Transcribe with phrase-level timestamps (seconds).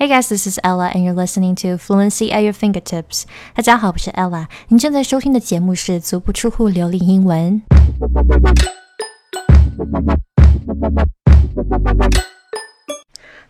[0.00, 3.24] Hey guys, this is Ella, and you're listening to Fluency at Your Fingertips.
[3.52, 4.46] 大家好，我是 Ella。
[4.68, 7.60] 您正在收听的节目是《足不出户流利英文》。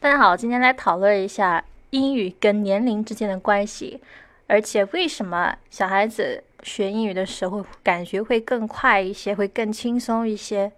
[0.00, 4.01] 大家好，今天来讨论一下英语跟年龄之间的关系，
[4.46, 10.72] 而且为什么小孩子学英语的时候感觉会更快一些，会更轻松一些。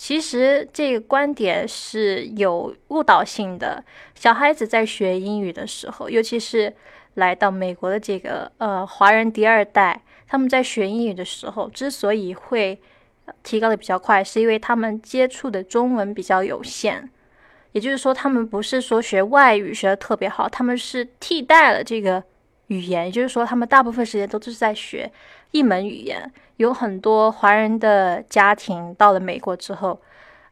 [0.00, 3.84] 其实这个观点是有误导性的。
[4.14, 6.74] 小孩子在学英语的时候，尤其是
[7.16, 12.80] 来到美国的这个呃华人第二代，他们在学英语的时候，之所以会
[13.42, 17.10] 提高的比较快，是因为他们接触的中文比较有限。
[17.72, 22.24] 也就是说，他们不是说学外语学的特别好，他们是替代了这个
[22.70, 23.06] 语言。
[23.06, 25.08] 也就是说，他们大部分时间都是在学
[25.52, 26.32] 一门语言。
[26.56, 29.98] 有很多华人的家庭到了美国之后，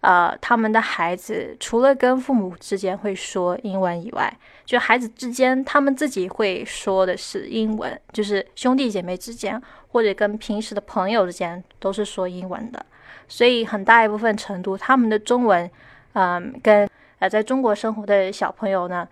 [0.00, 12.86] 呃，他们的孩子除了跟父母之间会说英文以外，就孩子之间他们自己会说的是英文，就是兄弟姐妹之间或者跟平时的朋友之间都是说英文的。
[13.28, 15.70] 所以很大一部分程度，他们的中文，
[16.14, 16.88] 嗯，跟
[17.18, 19.06] 呃在中国生活的小朋友呢，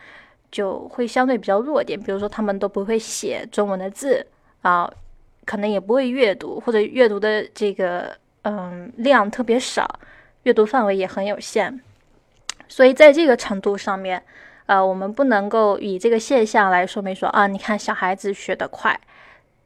[0.50, 1.98] 就会相对比较弱点。
[2.00, 4.26] 比如说，他们都不会写中文的字
[4.62, 4.90] 啊。
[5.44, 8.10] 可能也不会阅读，或者阅读的这个
[8.42, 9.88] 嗯量特别少，
[10.42, 11.80] 阅读范围也很有限，
[12.66, 14.20] 所以在这个程度上面，
[14.66, 18.98] 呃，我们不能够以这个现象来说明说啊，你看小孩子学得快，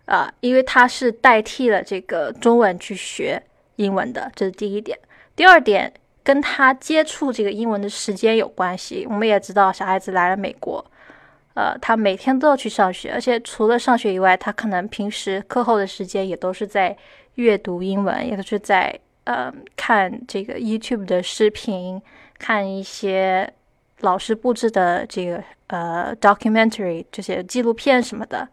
[0.04, 3.42] 啊，因为他是代替了这个中文去学
[3.76, 4.98] 英文的，这是第一点。
[5.34, 5.90] 第二点，
[6.22, 9.06] 跟他接触这个英文的时间有关系。
[9.08, 10.84] 我们也知道，小孩子来了美国。
[11.54, 16.96] 呃，他每天都要去上学，而且除了上学以外，他可能平时课后的时间也都是在
[17.34, 22.00] 阅读英文，也都是在呃看这个 YouTube 的视频，
[22.38, 23.52] 看一些
[24.00, 28.48] 老师布置的这个呃 documentary 这些纪录片什么的。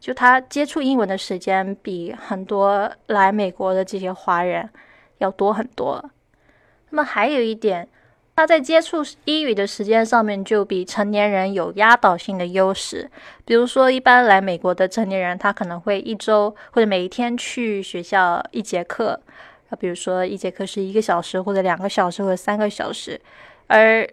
[0.00, 4.68] 就他接触英文的时间比很多来美国的这些华人
[5.18, 6.04] 要多很多。
[6.90, 7.88] 那么还有一点。
[8.36, 13.10] 他在接触英语的时间上面就比成年人有压倒性的优势。
[13.44, 19.20] 比如说，一般来美国的成年人，他可能会一周或者每一天去学校一节课，
[19.68, 23.20] 啊，比如说一节课是一个小时或者两个小时或者三个小时。
[23.66, 24.08] 而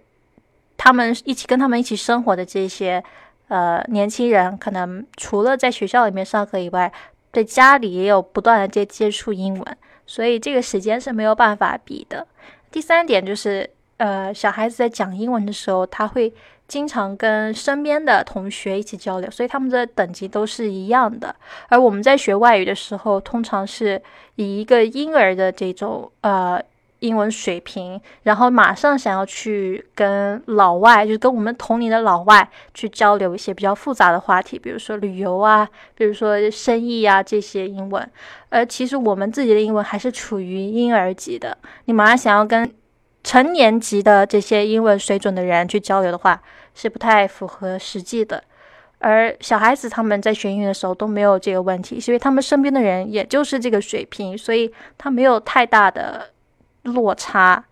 [0.75, 3.01] 他们一起跟他们一起生活的这些
[3.47, 6.91] 呃年轻人，可能除了在学校里面上课以外，
[7.31, 12.27] 在家里也有不断的接接触英文，所以这个时间是没有办法比的。
[12.71, 13.69] 第三点就是。
[13.99, 16.31] 呃，小孩子在讲英文的时候，他会
[16.67, 21.35] 经常跟身边的同学一起交流，所以他们的等级都是一样的。
[21.67, 23.99] 而我们在学外语的时候，通常是
[24.35, 26.63] 以一个婴儿的这种呃
[26.99, 38.09] 英文水平，然后马上想要去跟老外，就是跟我们同龄的老外去交流一些比较复杂的话题，比如说旅游啊，比如说生意啊这些英文。
[38.49, 42.71] 而其实我们自己的英文还是处于婴儿级的，你马上想要跟。
[43.23, 46.41] 成年级的这些英文水准的人去交流的话，
[46.73, 48.41] 是不太符合实际的。
[48.99, 56.29] 而小孩子他们在学英语的时候都没有这个问题，是因为他们身边的人也就是这个水平，所以他没有太大的
[56.87, 57.63] 落差。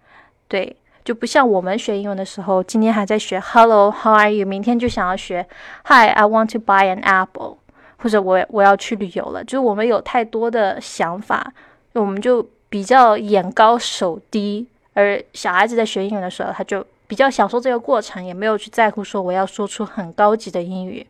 [0.47, 5.47] 对，就不像我们学英文的时候，今天还在学 Hello How are you，明天就想要学
[5.85, 7.57] Hi I want to buy an apple，
[7.97, 9.43] 或者我我要去旅游了。
[9.43, 11.51] 就是我们有太多的想法，
[11.93, 14.67] 我们就比较眼高手低。
[14.93, 21.05] 而小孩子在学英语的时候，他就比较享受这个过程，也没有去在乎说我要说出很高级的英语。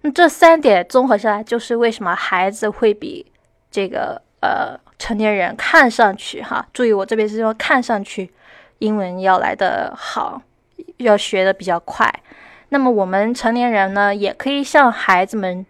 [0.00, 3.24] 那这三点综合下来，就是为什么孩子会比
[3.70, 8.30] 这个呃成年人看上去哈，注意我这边是说看上去
[8.80, 10.42] 英文要来的好，
[10.98, 12.12] 要学的比较快。
[12.68, 15.64] 那么我们成年人呢，也可以向孩子们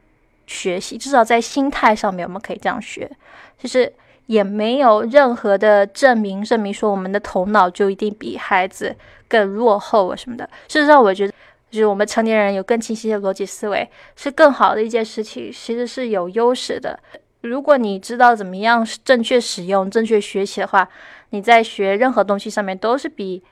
[0.47, 3.09] 学习，至少在心态上面，我们可以这样学，
[3.57, 3.93] 就是。
[4.27, 8.97] 也没有任何的证明，证明说我们的头脑就一定比孩子
[9.29, 10.49] 更落后啊什么的。
[10.67, 11.35] 事实上，我觉得
[11.71, 16.99] 就是我们成年人有更清晰的逻辑思维是更好的一件事情，其实是有优势的。
[17.49, 20.89] 如果你知道怎么样正确使用、正确学习的话，
[21.31, 23.43] 你在学任何东西上面都是比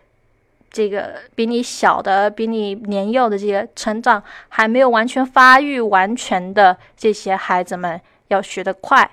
[0.70, 9.10] 这个比你小的、比你年幼的这些成长还没有完全发育完全的这些孩子们要学得快。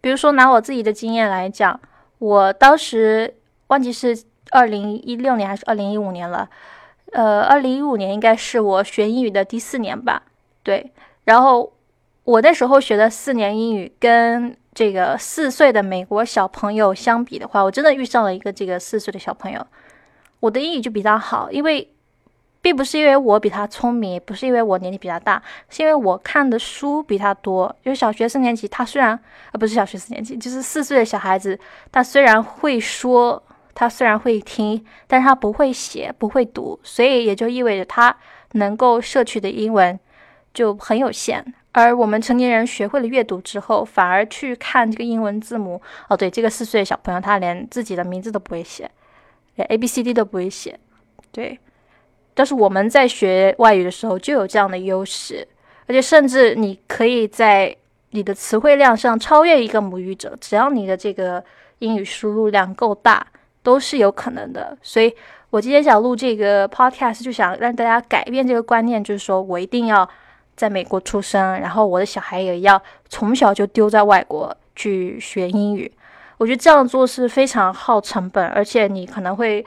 [0.00, 1.80] 比如说，拿我自己的经验来讲，
[2.18, 3.34] 我当时
[3.68, 6.48] 忘记是二零一六年还是二零一五年了，
[7.12, 10.22] 呃，二零一五年应该是我学英语的第四年吧。
[10.62, 10.92] 对，
[11.24, 11.72] 然后
[12.26, 19.64] 我那时候学的四年英语，跟这个四岁的美国小朋友相比的话，我真的遇上了一个这个四岁的小朋友，
[20.40, 21.88] 我的英语就比他好，因为
[22.60, 25.40] 并不是因为我比他聪明，不是因为我年龄比他大，
[25.70, 27.74] 是因为我看的书比他多。
[27.84, 29.16] 就是小学四年级，他虽然
[29.52, 31.56] 呃不是小学四年级，就是四岁的小孩子，
[31.92, 33.40] 他虽然会说，
[33.72, 38.16] 他虽然会听，但是他不会写，不会读，所以也就意味着他
[38.54, 39.96] 能够摄取的英文
[40.56, 41.44] 就很有限。
[41.72, 45.78] 而我们成年人学会了阅读之后，反而去看这个英文字母。
[46.08, 48.90] 哦，对，这个四岁的小朋友，他连自己的名字都不会写，
[49.56, 50.80] 连 A B C D 都不会写。
[51.30, 51.58] 对，
[52.32, 55.46] 但是我们在学外语的时候就有这样的优势，
[55.86, 57.76] 而且甚至你可以在
[58.12, 61.44] 你的词汇量上超越一个母语者，只要你的这个
[61.80, 63.26] 英语输入量够大，
[63.62, 64.74] 都是有可能的。
[64.80, 65.14] 所以
[65.50, 70.08] 我今天想录这个 podcast，就想让大家改变这个观念，就是说我一定要。
[70.56, 75.92] 在美国出生，然后我的小孩也要从小就丢在外国去学英语。
[76.38, 79.64] 我觉得这样做是非常耗成本，而且你可能会，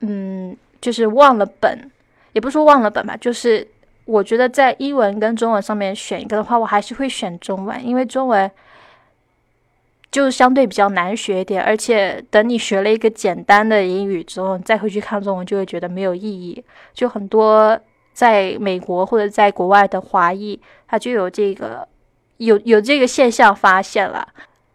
[0.00, 1.90] 嗯，就是忘了本，
[2.32, 3.66] 也不是说忘了本吧，就是
[4.04, 8.50] 我觉得在英文跟中文上面选一个的话，我还是会选中文，因为中文
[10.10, 16.64] 就相对比较难学一点，而且等你学了一个简单的英语之后，你再回去看中文，就会觉得没有意义，
[16.94, 17.78] 就很多。
[18.12, 21.86] 在美国或者在国外的华裔，他就有这个
[22.38, 24.28] 有有这个现象发现了。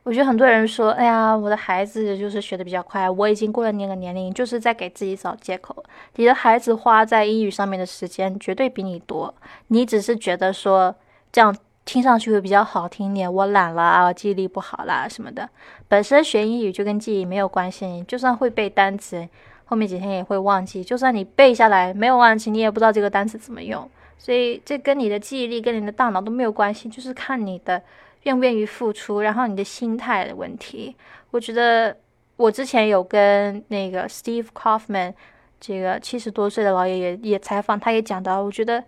[0.03, 5.83] 我觉得很多人说：“哎呀，我的孩子就是学的比较快，我已经过了那个年龄，就是在给自己找借口。”
[6.17, 9.33] 你的孩子花在英语上面的时间绝对比你多，
[9.69, 10.95] 你只是觉得说
[11.31, 11.55] 这样
[11.85, 13.33] 听上去会比较好听点。
[13.33, 15.49] 我懒了啊，记忆力不好啦什么的。
[15.87, 19.27] 本身学英语就跟记忆没有关系，你就算会背单词。
[19.65, 23.89] 后面几天也会忘记，就算你背下来没有忘记，你也不知道这个单词怎么用。
[24.17, 27.81] 所以这跟你的记忆力、跟你的大脑都没有关系，就是看你的
[28.23, 30.95] 愿不愿意付出，然后你的心态的问题。
[31.31, 31.95] 我觉得
[32.37, 35.13] 我之前有跟那个 Steve Kaufman
[35.59, 38.83] 这个七十多岁的老爷爷也采访，他也讲到，我觉得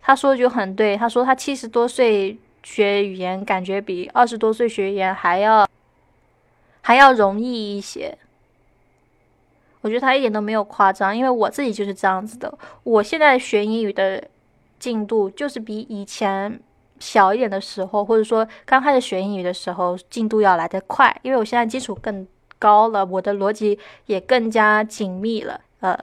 [0.00, 0.96] 他说就很对。
[0.96, 5.66] 他说他七十多岁学语言，感觉比二十多岁学语言还要
[6.82, 8.18] 还要容易一些。
[9.82, 12.52] 我觉得他一点都没有夸张，因为我自己就是这样子的。
[12.82, 14.22] 我现在学英语的
[14.78, 16.60] 进度就是比以前
[16.98, 22.26] 小一点的时候，或者说刚开始学英语的时候进度要来得快，因为我现在基础更
[22.58, 25.60] 高了，我的逻辑也更加紧密了。
[25.80, 25.98] 呃，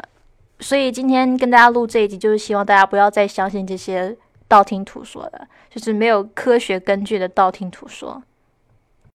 [0.60, 8.24] 所以今天跟大家录这一集，就是希望大家不要再相信这些道听途说的，就是没有科学根据的道听途说。